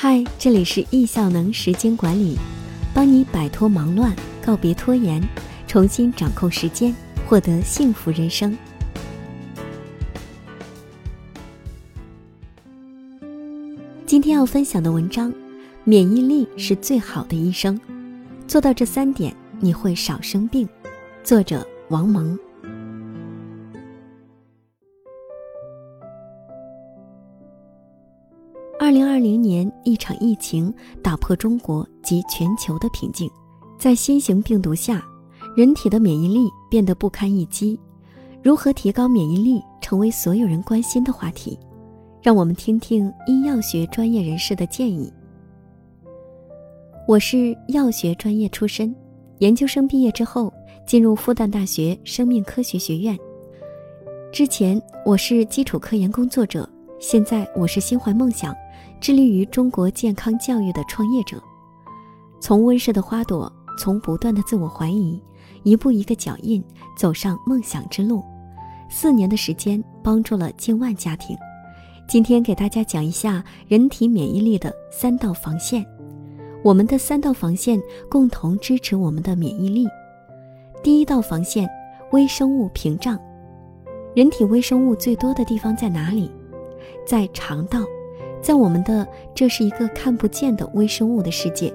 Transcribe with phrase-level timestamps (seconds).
[0.00, 2.36] 嗨，这里是易效能时间管理，
[2.94, 5.20] 帮你摆脱忙乱，告别拖延，
[5.66, 6.94] 重新掌控时间，
[7.26, 8.56] 获得幸福人生。
[14.06, 15.34] 今天要分享的文章，
[15.82, 17.76] 免疫力是最好的医生，
[18.46, 20.68] 做到这三点，你会少生病。
[21.24, 22.38] 作者王蒙。
[28.88, 33.30] 二零二零年，一场疫情打破中国及全球的平静。
[33.78, 35.06] 在新型病毒下，
[35.54, 37.78] 人体的免疫力变得不堪一击。
[38.42, 41.58] 如何提高免疫力，成为所有人关心的话题。
[42.22, 45.12] 让我们听听医药学专业人士的建议。
[47.06, 48.96] 我是药学专业出身，
[49.40, 50.50] 研究生毕业之后
[50.86, 53.14] 进入复旦大学生命科学学院。
[54.32, 56.66] 之前我是基础科研工作者，
[56.98, 58.56] 现在我是心怀梦想。
[59.00, 61.42] 致力于中国健康教育的创业者，
[62.40, 65.20] 从温室的花朵，从不断的自我怀疑，
[65.62, 66.62] 一步一个脚印
[66.96, 68.22] 走上梦想之路。
[68.90, 71.36] 四年的时间，帮助了近万家庭。
[72.08, 75.84] 今天给大家讲一下人体免疫力的三道防线。
[76.64, 79.86] 我们的三道防线共同支持我们的免疫力。
[80.82, 81.68] 第一道防线，
[82.10, 83.18] 微生物屏障。
[84.14, 86.30] 人体微生物最多的地方在哪里？
[87.06, 87.80] 在肠道。
[88.40, 91.72] 在我们的这是一个看不见的微生物的世界，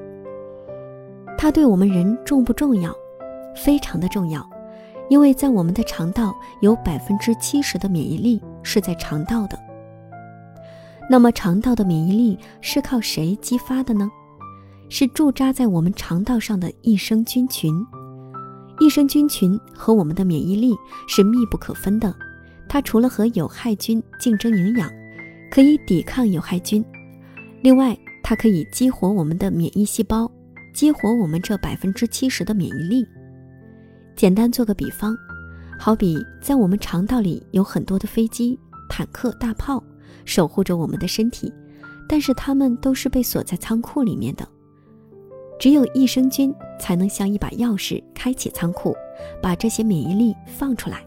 [1.38, 2.94] 它对我们人重不重要？
[3.56, 4.48] 非常的重要，
[5.10, 9.60] 因为在我们的肠道有百分之七十的免疫力是在肠道的。
[11.10, 14.10] 那么肠道的免疫力是靠谁激发的呢？
[14.90, 17.86] 是驻扎在我们肠道上的益生菌群。
[18.80, 20.74] 益生菌群和我们的免疫力
[21.08, 22.16] 是密不可分的，
[22.68, 24.90] 它除了和有害菌竞争营养。
[25.54, 26.84] 可以抵抗有害菌，
[27.62, 30.28] 另外它可以激活我们的免疫细胞，
[30.74, 33.06] 激活我们这百分之七十的免疫力。
[34.16, 35.16] 简单做个比方，
[35.78, 38.60] 好比在我们肠道里有很多的飞机、
[38.90, 39.84] 坦克、大炮，
[40.26, 41.54] 守护着我们的身体，
[42.10, 44.48] 但是它们都是被锁在仓库里面的。
[45.60, 48.96] 只有益生菌才能像一把钥匙，开启仓库，
[49.40, 51.06] 把这些免疫力放出来。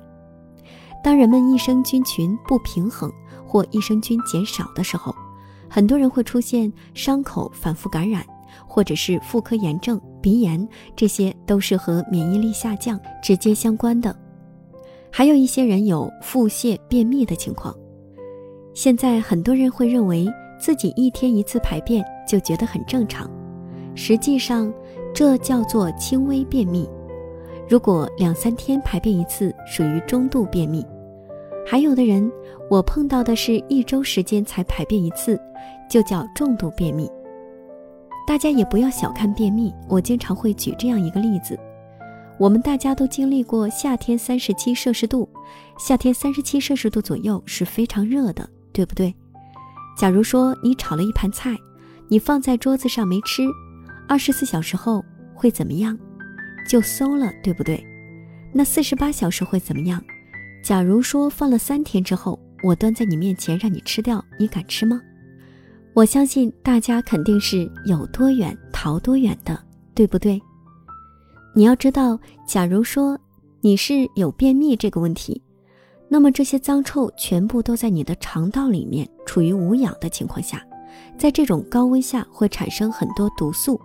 [1.03, 3.11] 当人们益生菌群不平衡。
[3.47, 5.15] 或益生菌减少的时候，
[5.69, 8.25] 很多人会出现伤口反复感染，
[8.67, 14.15] 或者是妇科炎症、鼻炎，这些都是和免疫力下降直接相关的。
[15.11, 17.75] 还有一些人有腹泻、便秘的情况。
[18.75, 20.27] 现在很多人会认为
[20.61, 23.31] 自己一天一次排便就觉得很正常，
[23.95, 24.73] 实际上
[25.15, 26.87] 这叫做轻微便秘。
[27.69, 30.85] 如果两三天排便一次，属于中度便秘。
[31.69, 32.31] 还有的人，
[32.71, 35.37] 我碰到的是一周时间才排便一次，
[35.91, 37.10] 就叫重度便秘。
[38.25, 41.59] 大家也不要小看便秘，我经常会举这样一个例子：
[42.38, 45.28] 我们大家都经历过夏天三十七摄氏度，
[45.76, 49.12] 夏天三十七摄氏度左右是非常热的，对不对？
[49.99, 51.56] 假如说你炒了一盘菜，
[52.06, 53.43] 你放在桌子上没吃，
[54.09, 55.99] 二十四小时后会怎么样？
[56.69, 57.84] 就馊了，对不对？
[58.53, 60.00] 那四十八小时会怎么样？
[60.66, 65.00] 假如说放了三天之后，我端在你面前让你吃掉，你敢吃吗？
[65.94, 69.56] 我相信大家肯定是有多远逃多远的，
[69.94, 70.43] 对不对？
[71.55, 72.19] 你要知道，
[72.49, 73.16] 假如说
[73.60, 75.41] 你是有便秘这个问题，
[76.09, 80.60] 那么这些脏臭全部都在你的肠道里面，处于无氧的情况下，
[81.16, 83.81] 在这种高温下会产生很多毒素，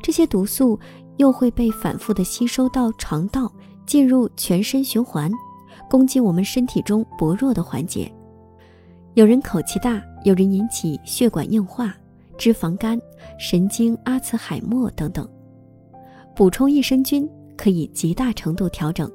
[0.00, 0.78] 这些毒素
[1.16, 3.52] 又会被反复的吸收到肠道，
[3.84, 5.28] 进入全身循环。
[5.90, 8.10] 攻击我们身体中薄弱的环节，
[9.14, 11.92] 有人口气大，有人引起血管硬化、
[12.38, 12.96] 脂肪肝、
[13.40, 15.28] 神经阿茨海默等等。
[16.36, 19.10] 补充益生菌可以极大程度调整。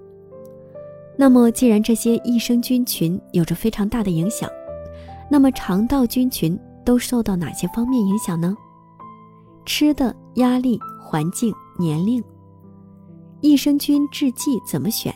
[1.18, 4.50] 那么，既然这些益生菌群有着非常大的影响，
[5.32, 8.54] 那么肠道菌群都受到哪些方面影响呢？
[9.66, 12.22] 吃的、压力、环境、年龄。
[13.40, 15.16] 益生菌制剂怎么选？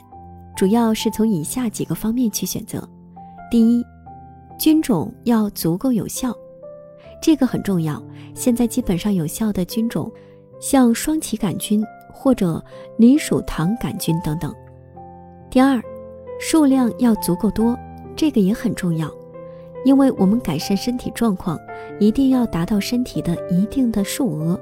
[0.60, 2.86] 主要是从以下几个方面去选择：
[3.50, 3.82] 第一，
[4.58, 6.36] 菌种要足够有效，
[7.22, 8.04] 这个很重要。
[8.36, 10.12] 现在基本上有效的菌种，
[10.60, 12.62] 像双歧杆菌或者
[12.98, 14.54] 梨属糖杆菌等等。
[15.50, 15.82] 第二，
[16.42, 17.74] 数量要足够多，
[18.14, 19.10] 这个也很重要，
[19.86, 21.58] 因为我们改善身体状况，
[22.02, 24.60] 一定要达到身体的一定的数额，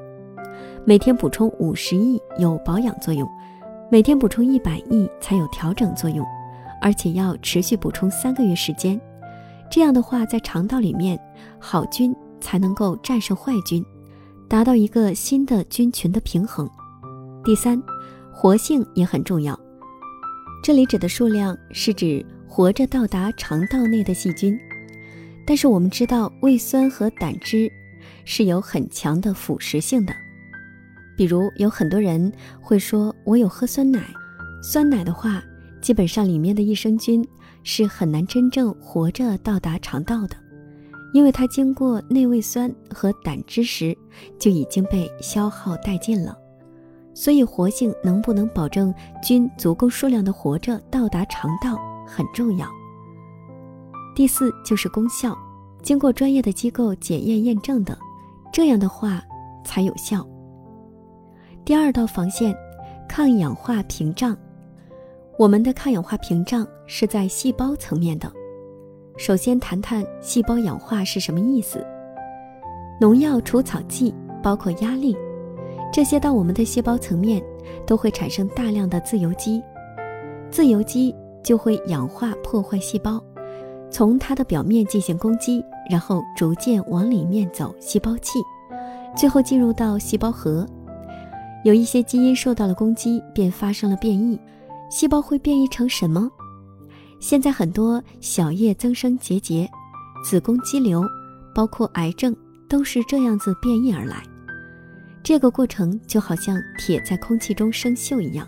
[0.86, 3.28] 每天补充五十亿有保养作用。
[3.90, 6.26] 每天补充一百亿才有调整作用，
[6.82, 9.00] 而且要持续补充三个月时间。
[9.72, 11.18] 这样的话，在肠道里面，
[11.58, 13.82] 好菌才能够战胜坏菌，
[14.50, 16.70] 达到一个新的菌群的平衡。
[17.46, 17.82] 第三，
[18.30, 19.58] 活性也很重要。
[20.62, 24.60] 这里指的数量是指活着到达肠道内的细菌。
[25.46, 27.72] 但是我们知道，胃酸和胆汁
[28.26, 30.14] 是有很强的腐蚀性的。
[31.18, 32.32] 比如有很多人
[32.62, 34.00] 会说：“我有喝酸奶，
[34.62, 35.44] 酸奶的话，
[35.82, 37.28] 基本上里面的益生菌
[37.64, 40.36] 是很难真正活着到达肠道的，
[41.14, 43.98] 因为它经过内胃酸和胆汁时
[44.38, 46.38] 就已经被消耗殆尽了。
[47.16, 48.94] 所以活性能不能保证
[49.24, 52.70] 菌足够数量的活着到达肠道很重要。”
[54.16, 55.36] 第四就是功效，
[55.82, 57.98] 经过专业的机构检验验证的，
[58.54, 59.20] 这样的话
[59.66, 60.24] 才有效。
[61.68, 62.56] 第二道防线，
[63.10, 64.38] 抗氧化屏障。
[65.38, 68.32] 我们的抗氧化屏障是在细胞层面的。
[69.18, 71.86] 首先谈谈细胞氧化是什么意思。
[73.02, 75.14] 农药、除草剂，包括压力，
[75.92, 77.44] 这些到我们的细胞层面
[77.86, 79.62] 都会产生大量的自由基，
[80.50, 83.22] 自由基就会氧化破坏细胞。
[83.92, 85.62] 从它的表面进行攻击，
[85.92, 88.40] 然后逐渐往里面走，细胞器，
[89.18, 90.66] 最后进入到细胞核。
[91.68, 94.40] 有一些基因受到了攻击，便发生了变异。
[94.90, 96.32] 细胞会变异成什么？
[97.20, 99.70] 现在很多小叶增生结节、
[100.24, 101.04] 子宫肌瘤，
[101.54, 102.34] 包括癌症，
[102.70, 104.24] 都是这样子变异而来。
[105.22, 108.48] 这个过程就好像铁在空气中生锈一样，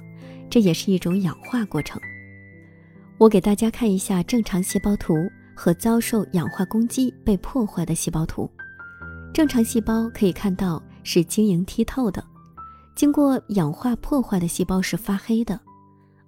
[0.49, 2.01] 这也是一种氧化过程。
[3.17, 5.13] 我给大家看一下正常细胞图
[5.53, 8.49] 和遭受氧化攻击被破坏的细胞图。
[9.33, 12.23] 正常细胞可以看到是晶莹剔透的，
[12.99, 15.57] 经过氧化破坏的细胞是发黑的，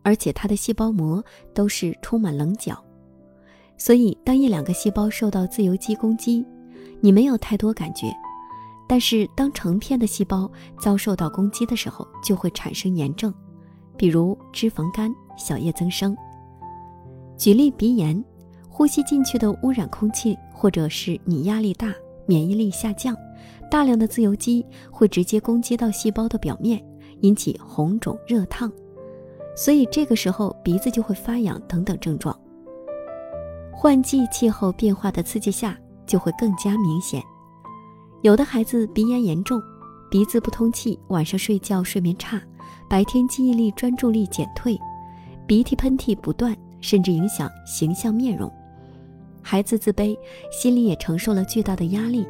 [0.03, 1.21] 而且它的细胞膜
[1.53, 2.81] 都是充满棱角。
[3.77, 6.45] 所以，当一两个细胞受到自由基攻击，
[7.01, 8.07] 你没有太多感觉；
[8.87, 13.33] 但是，当成片的细胞遭受到攻击的时候，就会产生炎症，
[13.97, 16.15] 比如脂肪肝、小叶增生。
[17.37, 18.23] 举例鼻炎，
[18.69, 21.93] 呼吸进去的污染空气，或者是你压力大、
[22.25, 23.13] 免疫力下降，
[23.71, 26.85] 大量的自由基会直接攻击到细胞的表面，
[27.21, 28.69] 引起红肿热烫，
[29.55, 32.37] 所以这个时候鼻子就会发痒等等症状。
[33.71, 37.23] 换季气候变化的刺激下，就会更加明显。
[38.21, 39.61] 有的孩子鼻炎严重，
[40.09, 42.41] 鼻子不通气，晚上睡觉睡眠差，
[42.89, 44.77] 白天记忆力专注力减退，
[45.47, 46.55] 鼻涕喷嚏不断。
[46.81, 48.51] 甚至影响形象面容，
[49.43, 50.17] 孩子自卑，
[50.51, 52.27] 心里也承受了巨大的压力。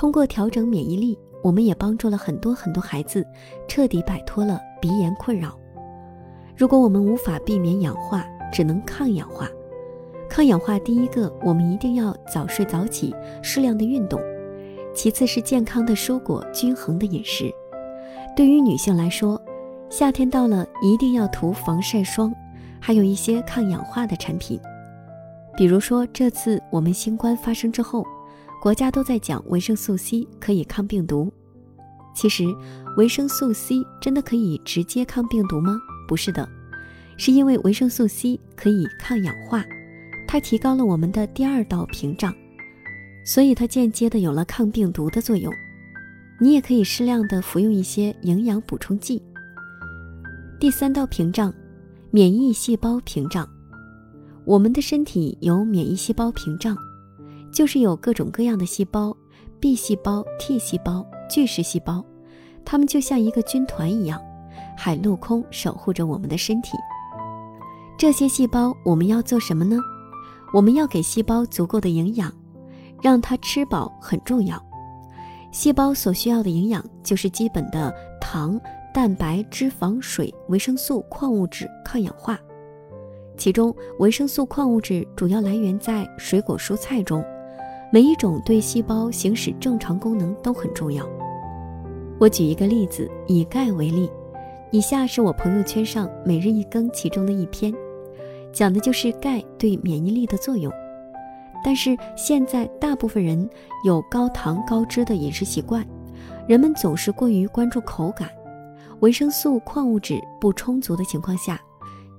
[0.00, 3.22] 通过调整免疫力，我们也帮助了很多很多孩子
[3.68, 5.54] 彻底摆脱了鼻炎困扰。
[6.56, 9.46] 如果我们无法避免氧化，只能抗氧化。
[10.26, 14.18] 抗氧化第一个，我们一定要早睡早起，适量的运动；
[14.94, 17.52] 其次是健康的蔬果，均衡的饮食。
[18.34, 19.38] 对于女性来说，
[19.90, 22.34] 夏天到了，一定要涂防晒霜。
[22.80, 24.58] 还有一些抗氧化的产品，
[25.58, 28.02] 比如说这次我们新冠发生之后，
[28.60, 31.32] 国家都在讲维生素 C 可以抗病毒。
[32.14, 32.44] 其实
[32.96, 35.80] 维生素 C 真的可以直接抗病毒吗？
[36.06, 36.48] 不是的，
[37.16, 39.64] 是因为维生素 C 可以抗氧化，
[40.28, 42.34] 它提高了我们的第二道屏障，
[43.24, 45.52] 所以它间接的有了抗病毒的作用。
[46.40, 49.22] 你也可以适量的服用一些营养补充剂。
[50.58, 51.52] 第三道屏障。
[52.12, 53.48] 免疫细胞屏障，
[54.44, 56.76] 我们的身体有免疫细胞屏障，
[57.52, 59.16] 就是有各种各样的细胞
[59.58, 62.04] ，B 细胞、T 细胞、巨噬细胞，
[62.64, 64.20] 它们就像一个军团一样，
[64.76, 66.72] 海陆空守护着我们的身体。
[67.98, 69.78] 这些细胞我们要做什么呢？
[70.52, 72.32] 我们要给细胞足够的营养，
[73.02, 74.60] 让它吃饱很重要。
[75.52, 78.60] 细胞所需要的营养就是基本的糖。
[78.92, 82.36] 蛋白、脂肪、水、维生素、矿物质、抗氧化，
[83.36, 87.24] 其中维生素、矿物质主要来源在水果、蔬菜中，
[87.92, 91.04] 每一种对细胞行使正常功能都很重要。
[92.20, 94.08] 我举一个例子，以钙为例，
[94.70, 97.74] 以下是我朋友圈上每日一更其中的一篇，
[98.52, 100.72] 讲的就是钙对免疫力的作用。
[101.64, 103.48] 但是现在大部分人
[103.84, 105.84] 有高糖高脂的饮食习惯，
[106.46, 108.30] 人们总是过于关注口感。
[109.00, 111.60] 维生素、矿物质不充足的情况下，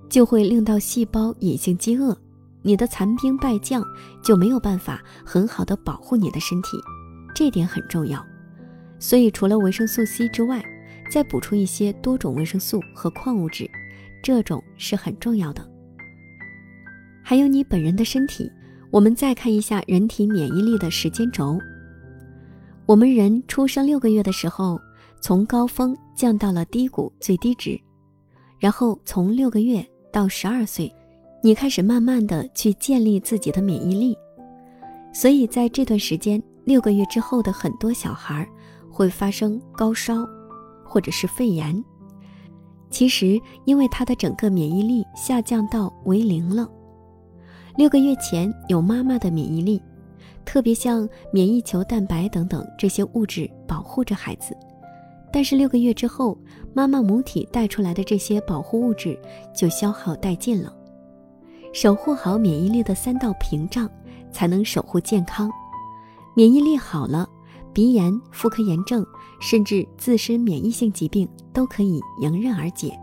[0.09, 2.17] 就会令到细胞隐性饥饿，
[2.63, 3.83] 你的残兵败将
[4.23, 6.77] 就没有办法很好的保护你的身体，
[7.33, 8.23] 这点很重要。
[8.99, 10.63] 所以除了维生素 C 之外，
[11.11, 13.69] 再补充一些多种维生素和矿物质，
[14.23, 15.67] 这种是很重要的。
[17.23, 18.49] 还有你本人的身体，
[18.91, 21.59] 我们再看一下人体免疫力的时间轴。
[22.85, 24.79] 我们人出生六个月的时候，
[25.19, 27.79] 从高峰降到了低谷最低值，
[28.59, 30.93] 然后从六个月到十二岁，
[31.43, 34.15] 你开始慢慢的去建立自己的免疫力。
[35.12, 38.48] 所以在这段时间，六个月之后的很多小孩
[38.91, 40.25] 会发生高烧，
[40.86, 41.83] 或者是肺炎。
[42.91, 46.69] 其实，因为他的整个免疫力下降到为零了。
[47.75, 49.81] 六个月前有妈妈的免疫力，
[50.45, 54.55] 特别像免疫球蛋白等等这些物质保护着孩子，
[55.31, 56.38] 但是六个月之后，
[56.74, 59.17] 妈妈母体带出来的这些保护物质
[59.55, 60.71] 就消耗殆尽了。
[61.73, 63.89] 守护好免疫力的三道屏障，
[64.31, 65.49] 才能守护健康。
[66.35, 67.27] 免疫力好了，
[67.73, 69.05] 鼻炎、妇科炎症，
[69.39, 72.97] 甚至自身免疫性疾病都可以迎刃而解。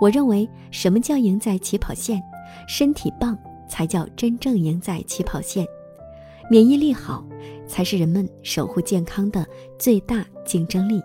[0.00, 2.22] 我认为，什么叫赢在起跑线？
[2.66, 3.38] 身体棒。
[3.70, 5.66] 才叫真正赢在起跑线，
[6.50, 7.22] 免疫力好，
[7.66, 9.46] 才是人们守护健康的
[9.78, 11.02] 最大竞争力。